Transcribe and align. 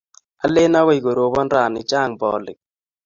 Alen 0.45 0.73
akoy 0.79 0.99
koropon 1.05 1.47
rani, 1.53 1.81
chang' 1.89 2.15
polik. 2.21 2.57